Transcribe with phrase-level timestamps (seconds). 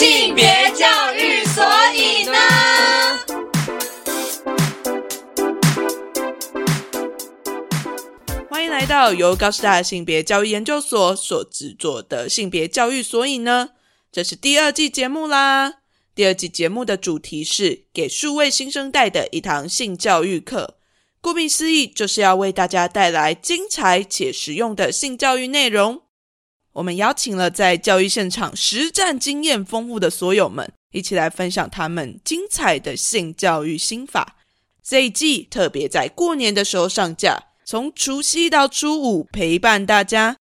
[0.00, 1.62] 性别教育，所
[1.94, 2.38] 以呢？
[8.48, 13.72] 欢迎来到由高师大性别教育研究所所制作的性别教育，所以呢，
[14.10, 15.74] 这是第二季节目啦。
[16.14, 20.78] 第二季节目的主题是给数位新生代的一堂性教育课。
[21.20, 26.00] 顾名思义，就是要为大家带来精彩且实用的性教育内容。
[26.72, 34.36] 我们邀请了在教育现场实战经验丰富的所有们，一起来分享他们精彩的性教育心法。
[34.82, 40.36] 这一季特别在过年的时候上架，从除夕到初五陪伴大家，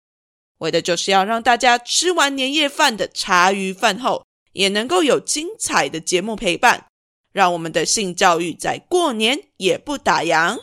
[0.59, 6.86] 为的就是要让大家吃完年夜饭的茶余饭后，也能够有精彩的节目陪伴，
[7.33, 10.58] 让我们的性教育在过年也不打烊。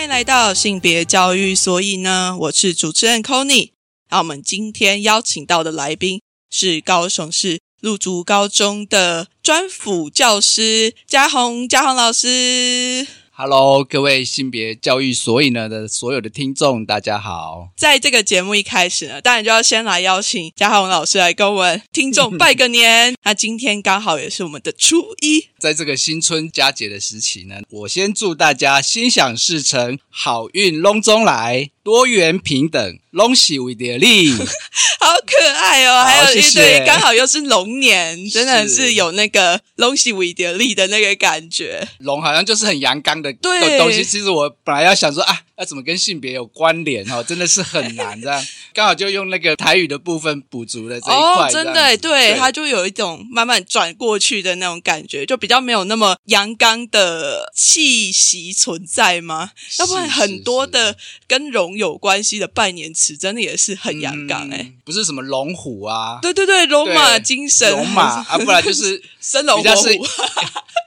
[0.00, 3.74] 欢迎来到性别教育，所以呢，我是主持人 c o n y
[4.08, 13.06] 那我们今天邀请到的来宾是高雄市陆竹高中的专辅教师嘉宏，嘉宏老师。
[13.42, 17.70] Hello，各位性别教育所以呢的所有的听众，大家好。
[17.74, 23.14] 在这个节目一开始呢，当然就要先来邀请嘉宏老师来跟我们听众拜个年。
[23.24, 34.32] 那今天刚好也是我们的初一，在这个新春佳节的时期呢，我先祝大家心想事成，好运隆中来，多元平等，龙喜为得利。
[35.00, 36.04] 好可爱哦！
[36.04, 41.88] 还有一对，刚好又是龙年，真的是是有那个龙喜维德利的那个感觉。
[42.00, 44.04] 龙好像就是很阳刚的对东西。
[44.04, 48.46] 其实我本来要想说啊，要怎么跟性别有关联哦，真的是很难这样。
[48.72, 51.46] 刚好就用那个台语的部分补足了这一块。
[51.46, 59.50] 哦，真的对，它就有一种慢慢转过去的那种感觉，就比较没有那么阳刚的气息存在吗？
[59.78, 64.58] 要不然是很多的跟龙有关系的拜年词，真的也是很阳刚哎。
[64.58, 69.88] 嗯不是什么龙虎啊，对对对，龙马精神，龙马啊，不然就是生龙活虎。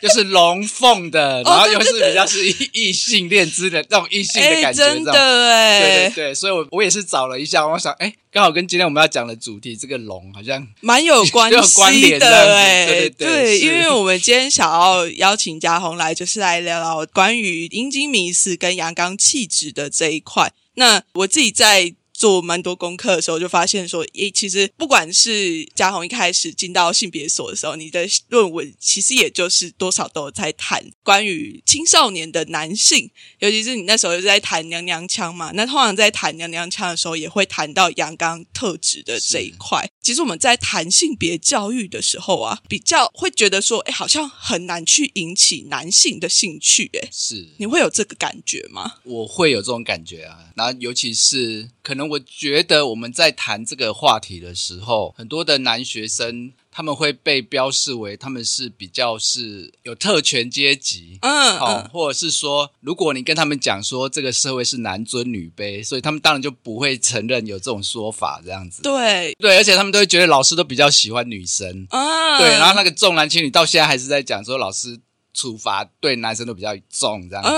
[0.02, 20.52] 就是龙凤的，然后又是比较是异异性恋之的这种异性的哎，感觉，的哎，对对对，所以我我也是找了一下，我想哎，刚好跟今天我们要讲的主题这个龙好像蛮有 关系的哎、对对对是因为我们今天想要邀请嘉宏来，就是来聊聊关于阴茎迷思跟阳刚气质的这一块。
[20.74, 21.96] 那我自己在。
[22.24, 35.52] 做蛮多功课的时候，就发现说，诶，其实不管是嘉宏一开始进到性别所的时候，你的论文其实也就是多少都有在谈关于青少年的男性，尤其是你那时候就在谈娘娘腔嘛。
[35.54, 39.86] 那通常在谈娘娘腔的时候，也会谈到阳刚特质的这一块。
[40.02, 46.90] 其实我们在谈性别教育的时候啊，比较会觉得说，哎，好像很难去引起男性的兴趣。
[46.94, 48.94] 哎，是你会有这个感觉吗？
[49.04, 50.40] 我会有这种感觉啊。
[50.56, 61.18] 然后尤其是可能我觉得我们在谈这个话题的时候，很多的男学生他们会被标示为他们是比较是有特权阶级。
[61.22, 68.82] 嗯哦嗯，，或者是说，如果你跟他们讲说这个社会是男尊女卑，所以他们当然就不会承认有这种说法，这样子。
[68.82, 71.88] 对对，而且他们都会觉得老师都比较喜欢女生。
[71.90, 75.00] 啊，对，然后那个重男轻女到现在还是在讲说老师
[75.34, 77.50] 处罚对男生都比较重这样子。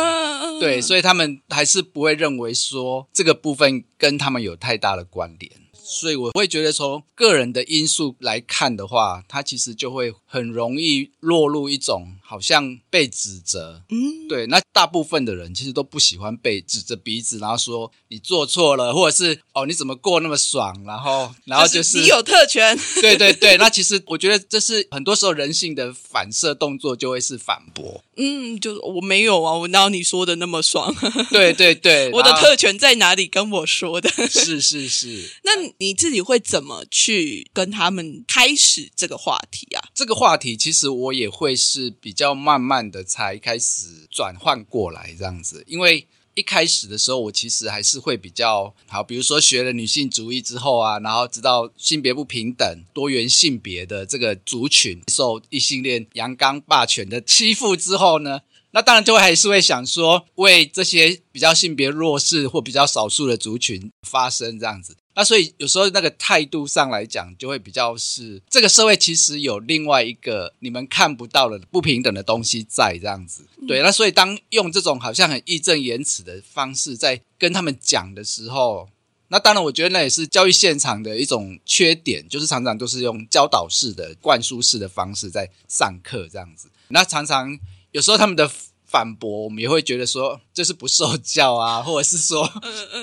[0.60, 5.52] 对，所以他们还是不会认为说这个部分跟他们有太大的关联。
[5.74, 13.84] 所以我会觉得从个人的因素来看的话，他其实就会很容易落入一种好像被指责。
[13.90, 28.04] 嗯，对，那大部分的人其实都不喜欢被指着鼻子，然后说你做错了，或者是哦你怎么过那么爽，然后 然后就是你有特权， 对对对，那其实我觉得这是很多时候人性的反射动作，就会是反驳。
[28.18, 30.94] 嗯，就是我没有啊，我哪有你说的那么爽？
[31.30, 33.28] 对对对，我的特权在哪里？
[33.28, 34.10] 跟我说的。
[34.30, 39.85] 是是是，那你自己会怎么去跟他们开始这个话题啊？
[39.96, 58.42] 这个话题其实我也会是比较慢慢的才开始转换过来这样子，因为一开始的时候我其实还是会比较好，比如说学了女性主义之后啊，然后知道性别不平等、多元性别的这个族群受异性恋阳刚霸权的欺负之后呢。
[58.72, 64.98] 那当然就会还是会想说，为这些比较性别弱势或比较少数的族群发声这样子。
[65.16, 73.48] 那所以有时候那个态度上来讲，就会比较是这个社会其实有另外一个你们看不到的不平等的东西在这样子。
[73.68, 78.90] 对，那所以当用这种好像很义正言辞的方式在跟他们讲的时候，
[79.30, 86.70] 那当然我觉得那也是教育现场的一种缺点，就是常常都是用教导式的、灌输式的方式在上课这样子。
[86.90, 87.58] 那常常
[87.92, 88.52] 有时候他们的。
[88.88, 92.50] 反驳，我们也会觉得说这是不受教啊， 或者是说，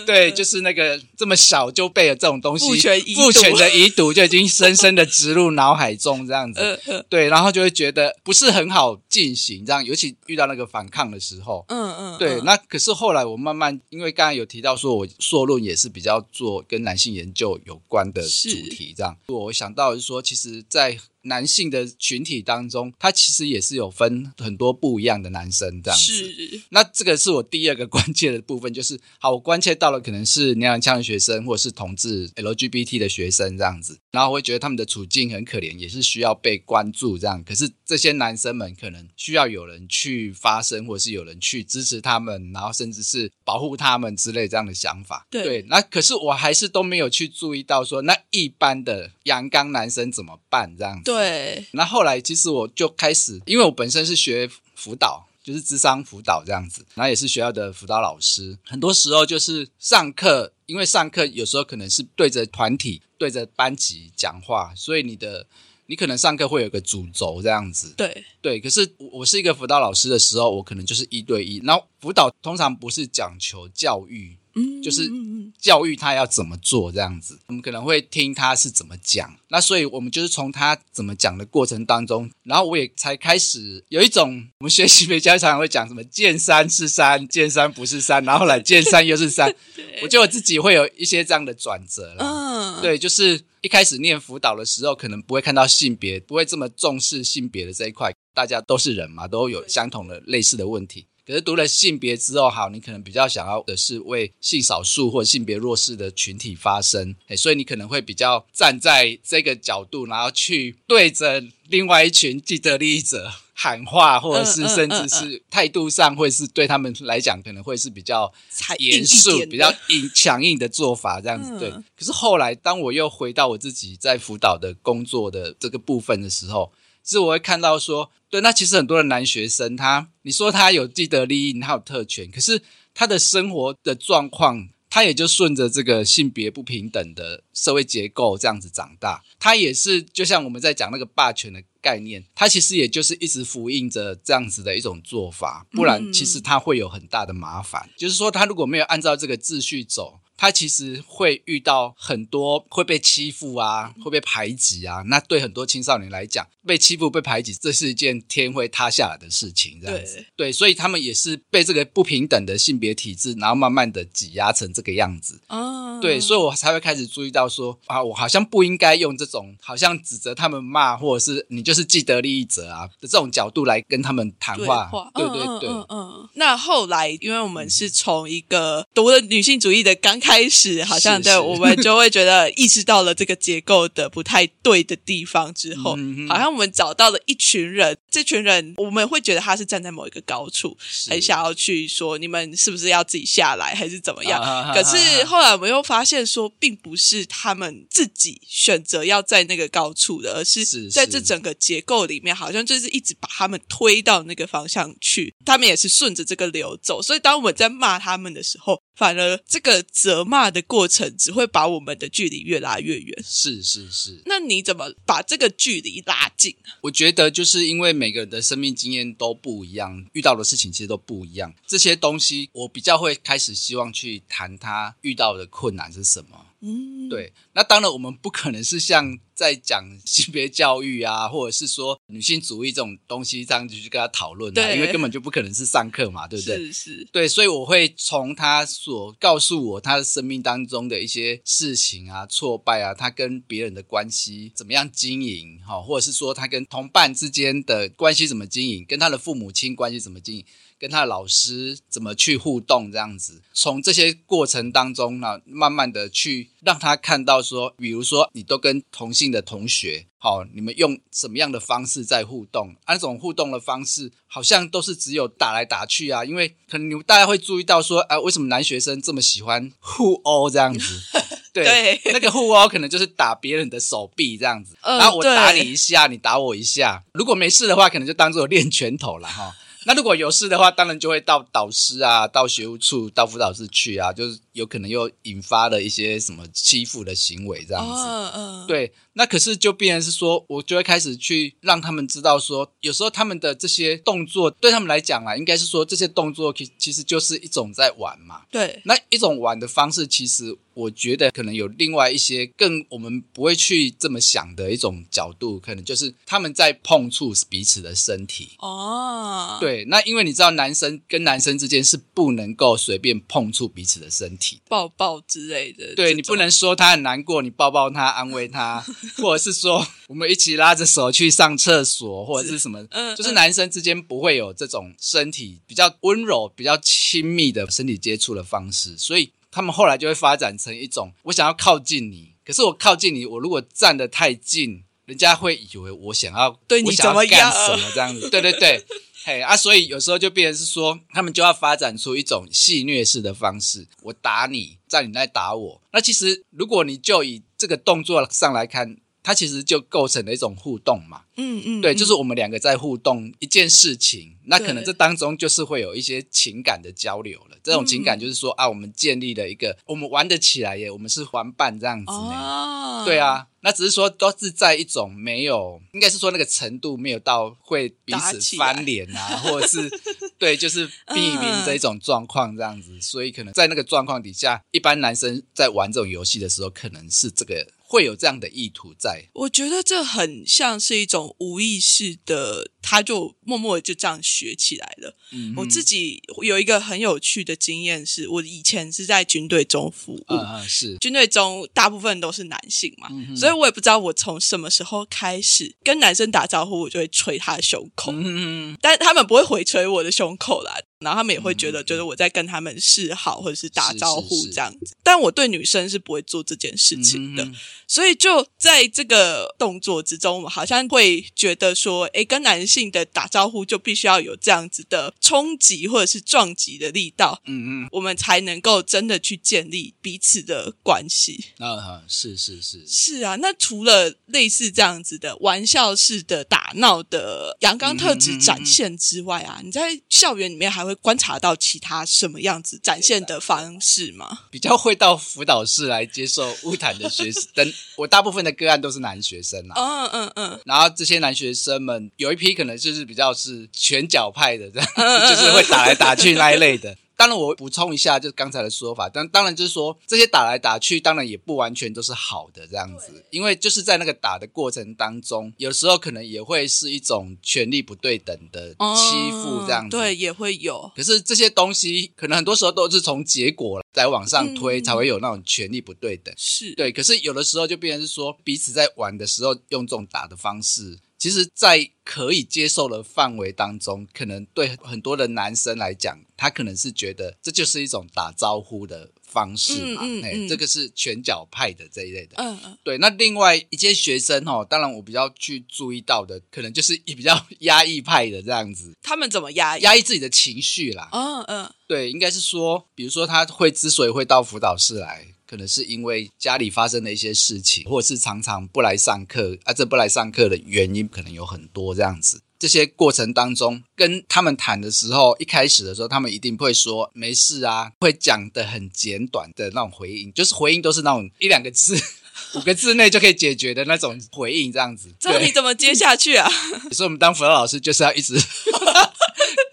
[0.07, 7.05] 对，就是那个这么小就背了这种东西，父权父权的遗毒就已经深深的植入脑海中，这样子。
[7.11, 26.05] 对，然后就会觉得不是很好进行，这样，尤其遇到那个反抗的时候，嗯嗯，对，嗯那可是后来我慢慢，因为刚才有提到说，我硕论也是比较做跟男性研究有关的主题，这样，我想到的是说，其实，在男性的群体当中，他其实也是有分很多不一样的男生这样子。
[26.05, 37.43] 是那这个是我第二个关切的部分，就是好，我关切到了可能是娘娘腔的学生，或者是同志 LGBT 的学生这样子，然后我会觉得他们的处境很可怜，也是需要被关注这样。
[37.45, 45.27] 可是这些男生们可能需要有人去发声，或者是有人去支持他们，然后甚至是保护他们之类这样的想法。
[45.31, 51.05] 对那可是我还是都没有去注意到说，那一般的阳刚男生怎么办这样子。
[51.05, 58.57] 对，那后来其实我就开始，因为我本身是学辅导，就是智商辅导这样子，然后也是学校的辅导老师。
[58.65, 65.47] 很多时候就是上课，因为上课有时候可能是对着团体、对着班级讲话，所以你的
[65.87, 67.93] 你可能上课会有个主轴这样子。
[67.97, 75.11] 对，对，可是我我是一个辅导老师的时候，我可能就是一对一，然后辅导通常不是讲求教育，嗯，就是
[75.59, 89.55] 教育他要怎么做这样子，我们可能会听他是怎么讲，那所以我们就是从他怎么讲的过程当中，然后我也才开始有一种我们学习美家常常会讲什么见山是山，见山不是山，然后来见山又是山，
[90.03, 92.25] 我觉得我自己会有一些这样的转折了。
[92.25, 98.13] 嗯，对，就是一开始念辅导的时候，可能不会看到性别，不会这么重视性别的这一块。
[98.35, 101.05] 大家都是人嘛，都有相同的类似的问题。
[101.27, 118.33] 可是读了性别之后，好，你可能比较想要的是为性少数或性别弱势的群体发声，哎，所以你可能会比较站在这个角度，然后去对着另外一群既得利益者喊话，或者是甚至嗯是态度上，会是对他们来讲可能会是比较
[118.79, 121.59] 严肃、比较硬、强硬的做法，这样子、嗯。
[121.61, 121.71] 对。
[121.71, 126.73] 可是后来，当我又回到我自己在辅导的工作的这个部分的时候，
[127.03, 132.63] 其实我会看到说，对，那其实很多的男学生他，你说他有既得利益，他有特权，可是
[132.95, 134.69] 他的生活的状况。
[134.95, 147.89] 他也就顺着这个性别不平等的社会结构这样子长大，他也是就像我们在讲那个霸权的概念，他其实也就是一直复印着这样子的一种做法，不然其实他会有很大的麻烦。
[147.97, 155.01] 就是说，他如果没有按照这个秩序走，他其实会遇到很多会被欺负啊，会被排挤啊。
[155.07, 159.79] 那对很多青少年来讲，被欺负、被排挤，这是一件天会塌下来的事情。
[159.81, 165.41] 这样子，对对，所以他们也是被这个不平等的性别体制，然后慢慢的挤压成这个样子。
[165.47, 174.91] 哦，对，所以我才会开始注意到说啊，我好像不应该用这种好像指责他们骂，或者是你就是既得利益者啊的这种角度来跟他们谈对话。
[175.15, 176.29] 对对对，嗯嗯嗯嗯。
[176.35, 185.95] 那后来，因为我们是从一个读了女性主义的刚开始，好像对我们就会觉得意识到了这个结构的不太对的地方之后，
[186.27, 190.75] 好像我们找到了一群人，这群人我们会觉得他是站在某一个高处，
[191.11, 194.41] 很想要去说你们是不是要自己下来，还是怎么样？
[194.43, 207.03] 啊可是后来我们又发现说，并不是他们自己选择要在那个高处的，而是是在这整个结构里面，好像就是一直把他们推到那个方向去，他们也是顺着这个流走。
[207.03, 213.23] 所以当我们在骂他们的时候，反而这个责骂的过程只会把我们的距离越拉越远。
[213.25, 216.57] 是是是，那你怎么把这个距离拉近？
[216.83, 221.55] 我觉得就是因为每个人的生命经验都不一样，遇到的事情其实都不一样。
[221.67, 226.47] 这些东西我比较会开始希望去谈他遇到的困难是什么。
[226.63, 236.57] 嗯，对，那当然我们不可能是像在讲性别教育啊，或者是说女性主义这种东西这样子去跟他讨论、啊，因为根本就不可能是上课嘛，对不对？
[236.57, 250.45] 是是，对，所以我会从他所告诉我他的生命当中的一些事情啊、挫败啊，他跟别人的关系怎么样经营，哈，或者是说他跟同伴之间的关系怎么经营，跟他的父母亲关系怎么经营，
[250.83, 260.09] 跟他的老师怎么去互动，这样子，从这些过程当中呢，慢慢的去让他看到说，比如说你都跟同性的同学。
[260.19, 262.75] 好，你们用什么样的方式在互动？
[262.85, 271.01] 啊，那种互动的方式好像都是只有打来打去啊，因为可能你们大家会注意到说，啊，为什么男学生这么喜欢互殴这样子？
[271.53, 277.05] 对，对那个互殴可能就是打别人的手臂这样子，嗯然后我打你一下，你打我一下。
[277.15, 279.55] 如果没事的话，可能就当做练拳头了哈。
[279.87, 288.03] 那如果有事的话，当然就会到导师啊，到学务处、到辅导室去啊，就是有可能又引发了一些什么欺负的行为这样子。
[288.07, 298.43] 嗯嗯，对，那可是就变成是说，我就会开始去让他们知道说，有时候他们的这些动作对他们来讲啊，应该是说这些动作其其实就是一种在玩嘛。
[298.51, 308.51] 对，那一种玩的方式，其实我觉得可能有另外一些更我们不会去这么想的一种角度，可能就是他们在碰触彼此的身体。
[308.59, 314.63] 哦，对，那因为你知道，男生跟男生之间是不能够随便碰触彼此的身体的。
[314.69, 318.85] 抱抱之类的，对你不能说他很难过，你抱抱他，安慰他，
[319.19, 338.85] 或者是说我们一起拉着手去上厕所，或者是什么，嗯就是男生之间不会有这种身体比较温柔、比较亲密的身体接触的方式，所以他们后来就会发展成一种，我想要靠近你，可是我靠近你，我如果站得太近，人家会以为我想要对你怎么样干什么这样子， 对对对。
[339.25, 345.81] 嘿啊，所以有时候就变成是说，他们就要发展出一种戏谑式的方式，我打你，在你那打我。
[345.93, 351.23] 那其实如果你就以这个动作上来看，它其实就构成了一种互动嘛。
[351.37, 357.57] 嗯嗯，对，嗯就是我们两个在互动一件事情，那可能这当中就是会有一些情感的交流了。
[357.63, 362.35] 这种情感就是说、啊，我们建立了一个，我们玩得起来耶，我们是玩伴这样子呢。
[362.35, 369.89] 哦，对，啊，那只是说都是在一种没有，应该是说那个程度没有到会彼此翻脸啊，或者是
[370.37, 373.01] 对，就是避免嗯这一种状况这样子。
[373.01, 379.29] 所以可能在那个状况底下，一般男生在玩这种游戏的时候，可能是这个会有这样的意图在。
[379.35, 385.17] 我觉得这很像是一种无意识的，他就默默的就这样学起来了。
[385.31, 390.25] 嗯我自己有一个很有趣的经验是，我以前是在军队中服务。
[390.29, 390.99] 嗯嗯是。
[390.99, 407.55] 军队中大部分都是男性嘛，嗯所以我也不知道我从什么时候开始跟男生打招呼，我就会捶他的胸口，嗯但他们不会回捶我的胸口啦，然后他们也会觉得嗯就是我在跟他们示好或者是打招呼这样子，但我对女生是不会做这件事情的，嗯
[407.87, 421.45] 所以就在这个动作之中，我好像会觉得说，哎，跟男性的打招呼就必须要有这样子的冲击或者是撞击的力道，嗯嗯我们才能够真的去建立彼此的关系。
[421.59, 434.47] 啊啊是是是是啊，那除了类似这样子的玩笑式的打闹的阳刚特质展现之外啊，你在校园里面还会观察到其他什么样子展现的方式吗？
[434.51, 439.75] 比较会到辅导室来接受物谈的学生，等我大部分的个案都是男学生啊。
[439.77, 446.97] 嗯嗯嗯，然后这些男学生们有一批可能就是比较是拳脚派的，这样嗯 就是会打来打去那一类的。
[447.15, 449.09] 当然，我补充一下，就是刚才的说法。
[449.09, 460.91] 但当然就是说，这些打来打去，当然也不完全都是好的这样子，因为就是在那个打的过程当中，有时候可能也会是一种权力不对等的欺负这样对，也会有。
[460.97, 466.35] 可是这些东西，可能很多时候都是从结果来往上推，嗯才会有那种权力不对等。
[466.37, 482.35] 是，对，可是有的时候就变成是说，彼此在玩的时候用这种打的方式，其实，在可以接受的范围当中，可能对很多的男生来讲，他可能是觉得这就是一种打招呼的方式嘛，哎、嗯嗯嗯这个是拳脚派的这一类的。
[482.39, 489.83] 嗯嗯，对，那另外一些学生哦，当然我比较去注意到的，可能就是比较压抑派的这样子，他们怎么压抑？
[489.83, 491.09] 压抑自己的情绪啦。
[491.13, 499.73] 嗯嗯对，应该是说，比如说他会之所以会到辅导室来，可能是因为家里发生的一些事情，或者是常常不来上课啊。
[499.75, 502.41] 这不来上课的原因可能有很多这样子。
[502.59, 512.01] 这些过程当中，跟他们谈的时候，一开始的时候，他们一定会说没事啊，会讲的很简短的那种回应，就是回应都是那种一两个字、
[512.57, 515.15] 五个字内就可以解决的那种回应，这样子。
[515.21, 516.49] 这样你怎么接下去啊？
[516.93, 518.41] 所以我们当辅导老师就是要一直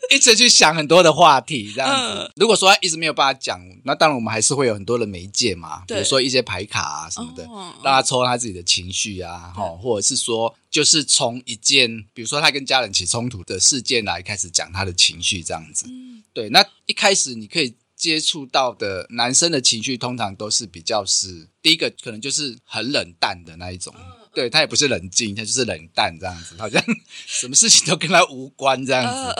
[0.09, 2.23] 一直去想很多的话题，这样子。
[2.23, 15.85] 嗯如果说他一直没有办法讲，那当然我们还是会有很多的媒介嘛，比如说一些牌卡啊什么的，哦让他抽他自己的情绪啊，哈，或者是说就是从一件比如说他跟家人起冲突的事件来开始讲他的情绪，这样子。
[15.89, 23.93] 嗯对，那一开始你可以接触到的男生的情绪，通常都是比较是第一个，可能就是很冷淡的那一种。
[24.31, 26.81] 对他也不是冷静，他就是冷淡这样子，好像
[27.25, 29.33] 什么事情都跟他无关这样子。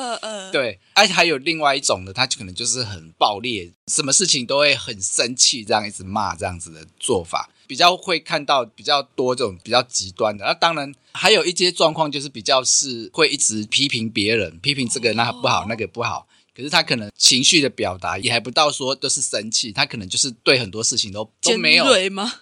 [0.52, 10.46] 对，而且还有另外一种的，他就可能就是很暴烈，什么事情都会很生气，这样一直骂这样子的做法，比较会看到比较多这种比较极端的。
[10.46, 16.28] 那当然还有一些状况，就是比较是会一直批评别人，批评这个那不好，那个不好。
[16.56, 22.34] 可是他可能情绪的表达也还不到说都是生气，他可能就是对很多事情都都没有吗？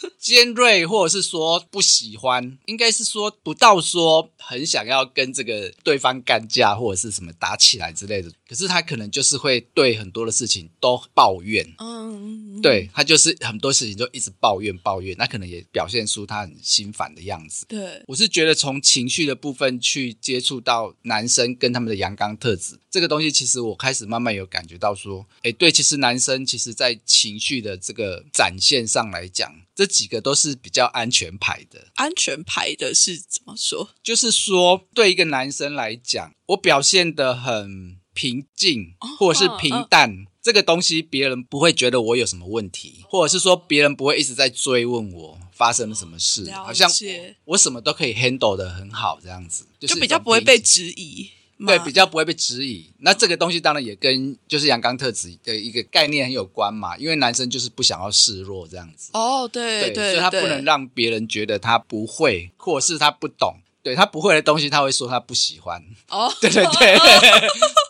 [0.18, 8.30] 尖锐，或者是说不喜欢，应该是说不到说很想要跟这个对方干架或者是什么打起来之类的。
[8.48, 17.66] 可是他可能就是会对很多的事情都抱怨，嗯，对他就是很多事情就一直抱怨抱怨，那可能也表现出他很心烦的样子。
[17.66, 31.88] 对，我是觉得从情绪的部分去接触到男生跟他们的阳刚特质，这个东西其实我开始慢慢有感觉到说，哎，对，其实男生其实在情绪的这个展现上来讲，这几个都是比较安全牌的。
[31.96, 33.90] 安全牌的是怎么说？
[34.02, 51.35] 就是说，对一个男生来讲，我表现的很平静或者是平淡，这个东西别人不会觉得我有什么问题，或者是说别人不会一直在追问我发生了什么事，了好像解我什么都可以 handle 的很好这样子，就就比较不会被质疑吗。
[51.64, 52.90] 对，比较不会被质疑。
[52.98, 63.56] 那这个东西当然也跟就是阳刚特质的一个概念很有关嘛，因为男生就是不想要示弱这样子，哦，对对，所以他不能让别人觉得他不会，或者是他不懂。
[63.82, 65.80] 对他不会的东西，他会说他不喜欢。
[66.08, 66.98] 哦，对 对对，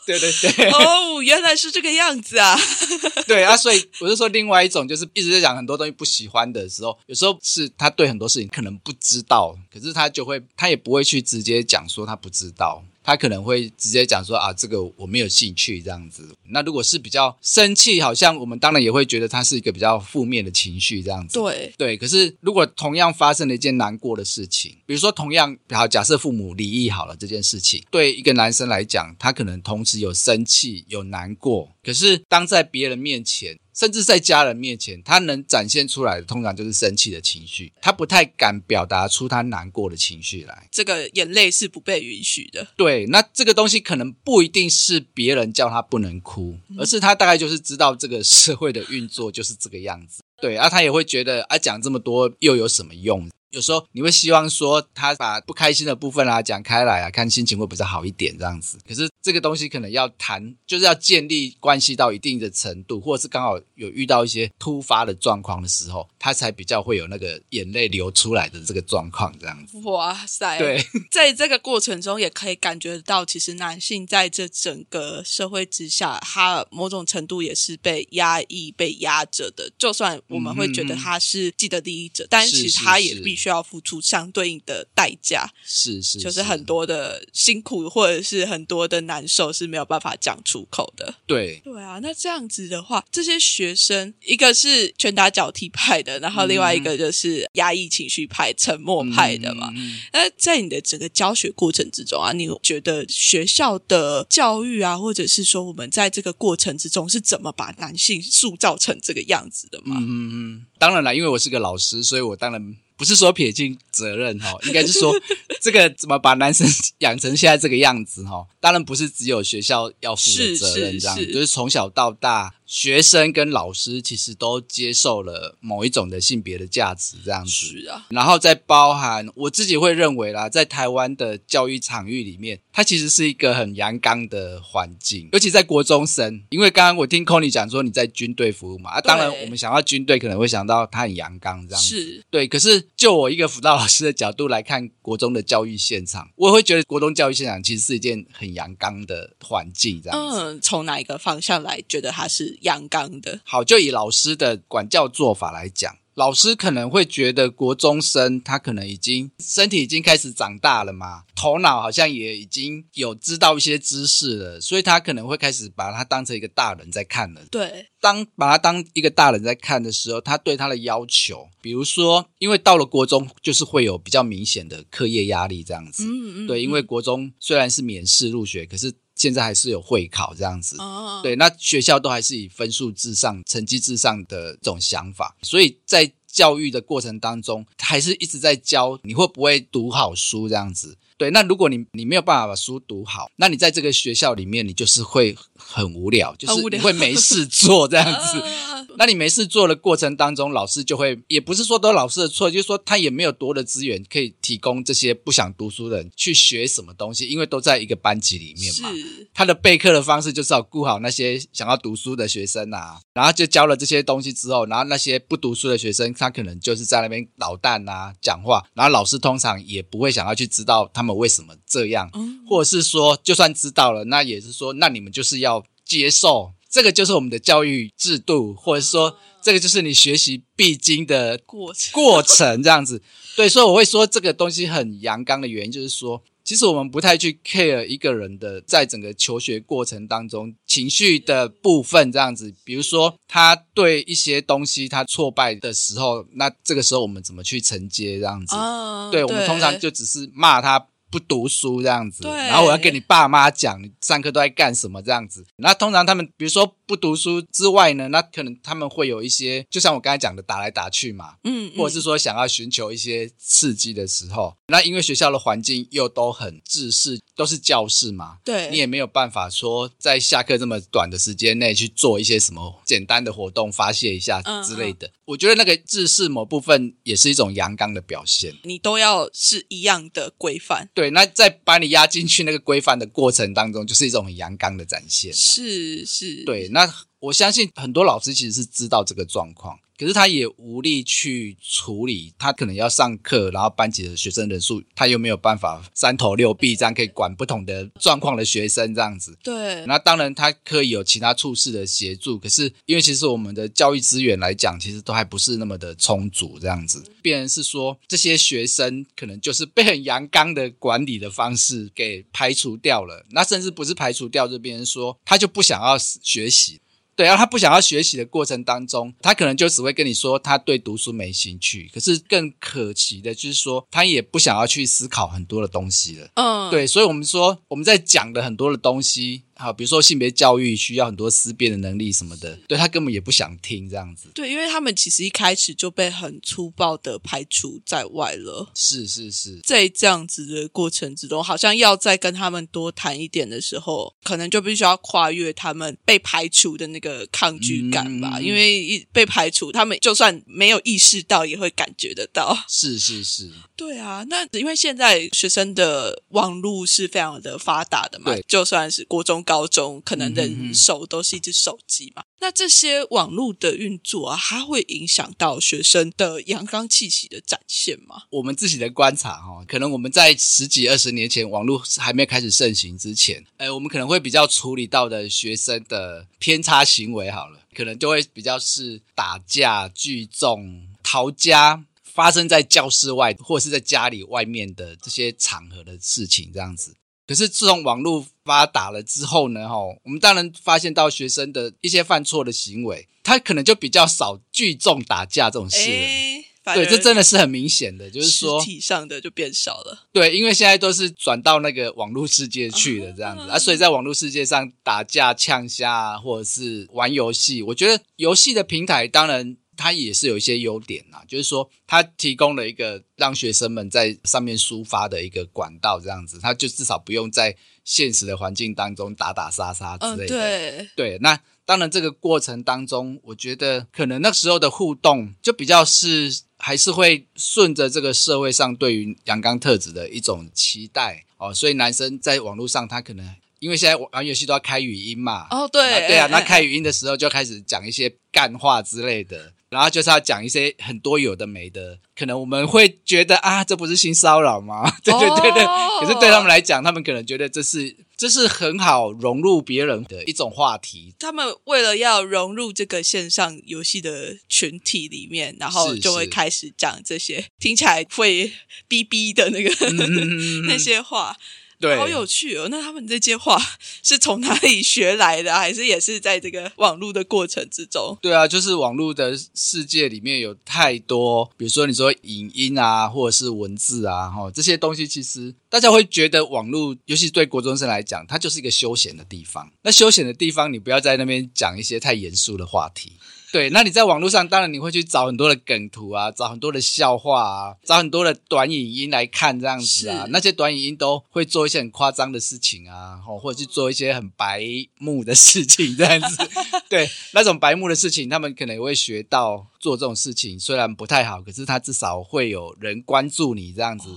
[0.07, 2.55] 对对 对哦，原来是这个样子啊！
[3.27, 3.57] 对啊！
[3.57, 12.85] 所以我就说，另外一种就是一直在讲很多东西不喜欢的时候，有时候是他对很多事情可能不知道，可是他就会，他也不会去直接讲说他不知道。
[13.07, 16.29] 他可能会直接讲说啊，这个我没有兴趣这样子。
[16.49, 21.39] 那如果是比较生气，好像我们当然也会觉得他是一个比较负面的情绪这样子。
[21.39, 33.57] 对，对，可是如果同样发生了一件难过的事情，比如说同样好，假设父母离异好了这件事情，对一个男生来讲，他可能同时有生气有难过，可是当在别人面前。
[33.77, 40.67] 甚至在家人面前，他能展现出来的通常就是生气的情绪，他不太敢表达出他难过的情绪来。
[40.73, 42.67] 这个眼泪是不被允许的。
[42.77, 50.23] 对，那这个东西可能不一定是别人叫他不能哭，而是他大概就是知道这个社会的运作就是这个样子。
[50.41, 53.29] 对，啊，他也会觉得啊，讲这么多又有什么用？
[53.51, 58.79] 有时候你会希望说他把不开心的部分啊讲开来啊，看心情会比较好一点这样子。
[58.87, 69.79] 可是这个东西可能要谈，就是要建立关系到一定的程度，或者是刚好有遇到一些突发的状况的时候，他才比较会有那个眼泪流出来的这个状况这样子。
[69.85, 70.59] 哇塞！
[70.59, 79.71] 对，在这个过程中也可以感觉到，其实男性在这整个社会之下，他某种程度也是被压抑、被压着的。
[79.79, 91.15] 就算我们会觉得他是既得利益者，但其实是他也必须要付出相对应的代价，是是，就是很多的辛苦或者是很多的难受是没有办法讲出口的。
[91.27, 91.61] 对。
[91.63, 99.71] 对啊，那这样子的话，这些学生一个是拳打脚踢派的，然后另外一个就是压抑情绪派、沉默派的嘛。
[99.77, 109.97] 嗯那在你的整个教学过程之中啊，你觉得学校的教育啊，或者是说我们在这个过程之中是怎么把男性塑造成这个样子的吗？
[110.01, 115.13] 嗯嗯，当然了，因为我是个老师，所以我当然不是说撇清责任哈，应该是说
[115.61, 116.67] 这个怎么把男生
[116.99, 121.33] 养成现在这个样子哈，当然不是只有学校要负的责任这样，是是。
[121.33, 127.51] 就是从小到大，学生跟老师其实都接受了某一种的性别的价值这样子。
[127.51, 136.43] 是啊，然后再包含我自己会认为啦，在台湾的教育场域里面，它其实是一个很阳刚的环境，尤其在国中生。
[136.51, 141.89] 因为刚刚我听 Conny 讲说你在军队服务嘛，啊，当然我们想到军队可能会想到他很阳刚这样子。
[141.89, 150.41] 是对，可是就我一个辅导老师的角度来看，国中的教育现场，我也会觉得国中教育现场其实是一件很阳刚的环境，这样子。
[150.41, 153.41] 嗯，从哪一个方向来觉得他是阳刚的？
[153.45, 167.43] 好，就以老师的管教做法来讲，老师可能会觉得国中生他可能已经身体已经开始长大了嘛，头脑好像也已经有知道一些知识了，所以他可能会开始把他当成一个大人在看了。
[167.51, 176.05] 对，当把他当一个大人在看的时候，他对他的要求，比如说，因为到了国中，就是会有比较明显的课业压力这样子。
[176.05, 180.77] 嗯嗯，对，因为国中虽然是免试入学，可是现在还是有会考这样子。
[180.79, 190.97] 哦，对，那学校都还是以分数至上、成绩至上的这种想法，所以在教育的过程当中，还是一直在教你会不会读好书这样子。
[191.19, 198.43] 对，那如果你你没有办法把书读好，那你在这个学校里面，你就是会很无聊，就是你会没事做这样子。
[198.97, 208.91] 啊那你没事做的过程当中，老师就会，也不是说都是老师的错，就是说他也没有多的资源可以提供这些不想读书的人去学什么东西，因为都在一个班级里面嘛。
[209.35, 233.03] 他的备课的方式就是要顾好那些想要读书的学生啊，然后就教了这些东西之后，然后那些不读书的学生，他可能就是在那边捣蛋啊，讲话，然后老师通常也不会想要去知道他们为什么这样，嗯或者是说就算知道了，那也是说，那你们就是要接受这个就是我们的教育制度，或者说这个就是你学习必经的过程过程，这样子。
[233.37, 242.55] 对，所以我会说这个东西很阳刚的原因，就是说，其实我们不太去 care 一个人的在整个求学过程当中情绪的部分，这样子。
[242.65, 248.57] 比如说，他对一些东西他挫败的时候，那这个时候我们怎么去承接这样子？
[248.57, 255.47] 啊对，我们通常就只是骂他不读书这样子，然后我要跟你爸妈讲你上课都在干什么这样子。
[255.57, 275.11] 那通常他们比如说不读书之外呢，那可能他们会有一些，就像我刚才讲的打来打去嘛，嗯，或者是说想要寻求一些刺激的时候，那因为学校的环境又都很制式，都是教室嘛，对你也没有办法说在下课这么短的时间内去做一些什么简单的活动发泄一下嗯之类的。
[275.25, 278.55] 我觉得那个制式某部分也是一种阳刚的表现。
[278.63, 285.37] 你都要是一样的规范，对，那在把你压进去那个规范的过程当中，就是一种很阳刚的展现啦。
[285.37, 286.87] 是是，对，那
[287.21, 292.33] 我相信很多老师其实是知道这个状况，可是他也无力去处理。
[292.39, 299.37] 他可能要上课，然后班级的学生人数，他又没有办法三头六臂这样可以管不同的状况的学生这样子。
[299.43, 307.03] 对，那当然，他可以有其他处事的协助，可是因为其实我们的教育资源来讲，其实都还不是那么的充足，这样子。
[307.23, 313.25] 变成是说，这些学生可能就是被很阳刚的管理的方式给排除掉了。
[313.31, 316.81] 那甚至不是排除掉，就变成说，他就不想要学习。
[317.17, 321.91] 对，然后他不想要学习的过程当中，他可能就只会跟你说他对读书没兴趣。
[321.93, 326.29] 可是更可惜的就是说，他也不想要去思考很多的东西了。
[326.35, 334.29] 嗯，对，所以我们说我们在讲的很多的东西，好，比如说性别教育需要很多思辨的能力什么的，对他根本也不想听这样子。
[334.35, 338.71] 对，因为他们其实一开始就被很粗暴的排除在外了。
[338.75, 348.39] 是是是，在这样子的过程之中，好像要再跟他们多谈一点的时候，可能就必须要跨越他们被排除的那个抗拒感吧。
[348.39, 352.57] 嗯因为一被排除，他们就算没有意识到，也会感觉得到。
[352.69, 362.25] 是是是，对啊，那因为现在学生的网络是非常的发达的嘛，就算是国中、高中，可能人手都是一只手机嘛。
[362.41, 368.25] 那这些网络的运作啊，它会影响到学生的阳刚气息的展现吗？
[368.31, 381.85] 我们自己的观察哈、哦，可能我们在十几二十年前网络还没开始盛行之前，呃，我们可能会比较处理到的学生的偏差行为好了，可能就会比较是打架、聚众、逃家。
[382.03, 386.97] 发生在教室外或者是在家里外面的这些场合的事情，这样子。
[387.27, 395.97] 可是自从网络发达了之后呢，哈，我们当然发现到学生的一些犯错的行为，他可能就比较少聚众打架这种事了。
[395.97, 400.07] 哎，反对，这真的是很明显的，就是实说，体上的就变少了。
[400.13, 420.37] 对，因为现在都是转到那个网络世界去了，这样子啊，所以在网络世界上打架、呛虾啊，或者是玩游戏，我觉得游戏的平台当然它也是有一些优点啦，就是说它提供了一个让学生们在上面抒发的一个管道，这样子，他就至少不用在现实的环境当中打打杀杀之嗯，类的。
[420.37, 433.37] 对，对，那当然这个过程当中，我觉得可能那时候的互动就比较是还是会顺着这个社会上对于阳刚特质的一种期待哦，所以男生在网络上他可能。
[433.59, 444.89] 因为现在玩游戏都要开语音嘛，哦，对，那对啊，哎那开语音的时候就开始讲一些干话之类的，然后就是要讲一些很多有的没的，可能我们会觉得啊，这不是性骚扰吗？
[445.03, 445.65] 对对对
[446.01, 456.31] 可是对他们来讲，他们可能觉得这是这是很好融入别人的一种话题，他们为了要融入这个线上游戏的群体里面，然后就会是。
[456.31, 458.53] 开始讲这些听起来会
[458.87, 459.71] 逼逼的那个、
[460.69, 461.41] 那些话，嗯
[461.79, 462.69] 对，好有趣哦。
[462.71, 463.61] 那他们这些话
[464.03, 465.59] 是从哪里学来的啊？
[465.59, 468.17] 还是也是在这个网络的过程之中？
[468.23, 479.71] 对啊，就是网络的世界里面有太多，比如说你说影音啊，或者是文字啊，哈，这些东西其实大家会觉得网络，尤其对国中生来讲，它就是一个休闲的地方。
[479.83, 483.13] 那休闲的地方，你不要在那边讲一些太严肃的话题。
[483.57, 490.27] 对，那你在网络上，当然你会去找很多的梗图啊，找很多的笑话啊，找很多的短影音来看这样子啊。
[490.29, 494.63] 那些短影音都会做一些很夸张的事情啊，吼或者去做一些很白
[494.99, 496.47] 目的事情这样子。
[496.91, 504.09] 对，那种白目的事情，他们可能也会学到做这种事情，虽然不太好，可是他至少会有人关注你这样子。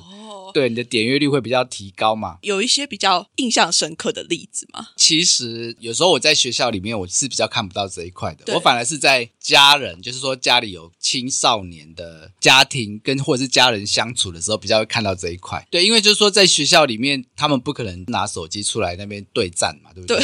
[0.52, 2.40] 对你的点阅率会比较提高嘛。
[2.42, 4.88] 有一些比较印象深刻的例子吗？
[4.96, 15.64] 其实有时候我在学校里面我是比较看不到这一块的，我反而是在家人，就是说家里有青少年的家庭跟或者是家人相处的时候，比较会看到这一块。
[15.70, 20.20] 对，因为就是说在学校里面，他们不可能拿手机出来那边对战嘛，对不对？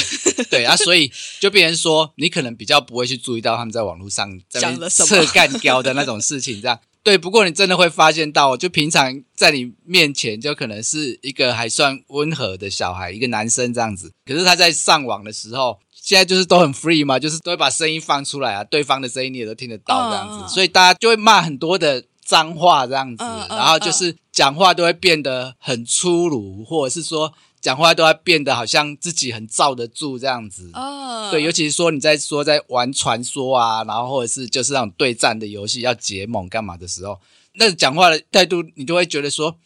[0.49, 6.79] 对啊，所以就变成说，你可能比较不会去注意到他们在网络上在讲了什么侧干掉的那种事情，这样。
[7.03, 27.31] 对，不过你真的会发现到，就平常在你面前就可能是一个还算温和的小孩，一个男生这样子，可是他在上网的时候，现在就是都很 free 嘛，就是都会把声音放出来啊，对方的声音你也都听得到这样子，所以大家就会骂很多的脏话这样子，然后就是讲话都会变得很粗鲁，或者是说
[27.65, 30.69] 讲话都要变得好像自己很罩得住这样子。
[30.75, 37.19] 哦，对，尤其是说你在说在玩传说啊，然后或者是就是那种对战的游戏要结盟干嘛的时候，
[37.53, 39.57] 那讲话的态度，你就会觉得说，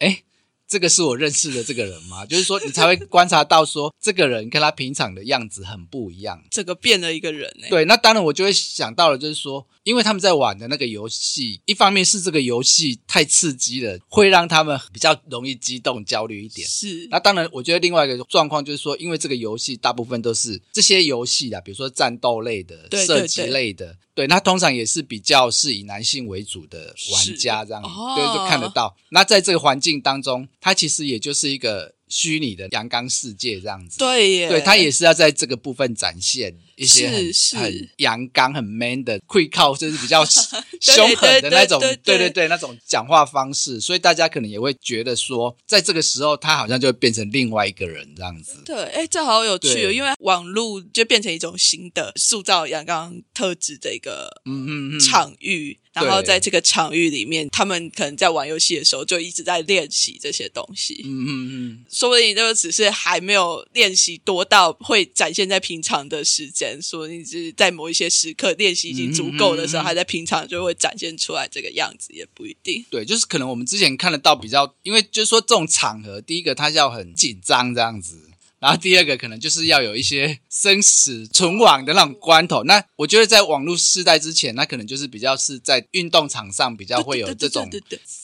[0.00, 0.22] 哎，
[0.68, 2.26] 这个是我认识的这个人吗？
[2.26, 6.42] 就是说你才会观察到说，这个人跟他平常的样子很不一样。
[6.50, 7.68] 这个变了一个人呢。
[7.70, 16.66] 对，那当然我就会想到了，就是说，因为他们在玩的那个游戏，一方面是这个游戏太刺激了，会让他们比较容易激动、焦虑一点。
[16.66, 28.96] 是那当然，我觉得另外一个状况就是说，因为这个游戏大部分都是这些游戏啊，比如说战斗类的、射击类的，对，那通常也是比较是以男性为主的玩家这样，哦对，就看得到。
[29.10, 33.98] 那在这个环境当中，它其实也就是一个虚拟的阳刚世界这样子。
[33.98, 37.08] 对耶，对，他也是要在这个部分展现一些
[37.58, 48.62] 很阳刚、很 man 的，会靠就是比较凶 狠的那种，对对对那种讲话方式，所以大家可能也会觉得说，在这个时候，他好像就会变成另外一个人这样子。
[48.64, 61.02] 对，哎，这好有趣哦，因为网络就变成一种新的塑造阳刚特质的一个嗯嗯嗯，场域，然后在这个场域里面，他们可能在玩游戏的时候就一直在练习这些东西。
[61.04, 72.84] 嗯嗯嗯，说不定就只是还没有练习多到会展现在平常的时间，说你是在某一些时刻练习已经足够的时候，嗯嗯嗯嗯还在平常就会展现出来这个样子，也不一定。
[72.90, 78.18] 对，就是可能我们之前看得到比较，因为就是说这种场合，第一个他要很紧张这样子。
[78.58, 82.64] 然后第二个可能就是要有一些生死存亡的那种关头。
[82.64, 87.70] 那我觉得在网络时代之前，那可能就是比较是在运动场上比较会有这种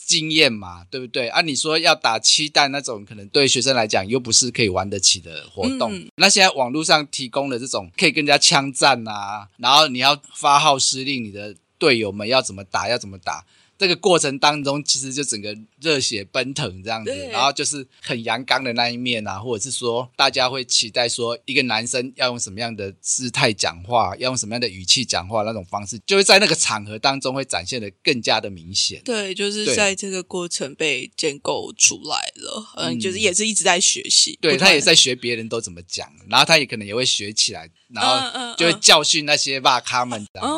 [0.06, 1.28] 经验嘛，对不对？
[1.28, 5.94] 啊，你说要打七弹那种，可能对学生来讲又不是可以玩得起的活动。
[5.94, 13.44] 嗯那现在网络上提供的这种可以跟人家枪战啊，然后你要发号施令，你的队友们要怎么打，要怎么打。
[13.82, 29.02] 这个过程当中，其实就整个热血奔腾这样子，然后就是很阳刚的那一面啊，或者是说大家会期待说一个男生要用什么样的姿态讲话，要用什么样的语气讲话，那种方式就会在那个场合当中会展现的更加的明显。
[29.04, 33.00] 对，就是在这个过程被建构出来了，嗯，嗯。
[33.00, 38.56] 就是也是一直在学习，对他也在学别人都怎么讲，然后他也可能也会学起来，然嗯后嗯。
[38.56, 40.48] 就会嗯教训那些骂咖们这样